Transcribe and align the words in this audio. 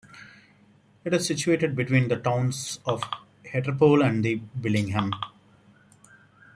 It 1.05 1.13
is 1.13 1.27
situated 1.27 1.75
between 1.75 2.07
the 2.07 2.17
towns 2.17 2.79
of 2.87 3.03
Hartlepool 3.51 4.01
and 4.01 4.25
Billingham. 4.59 5.11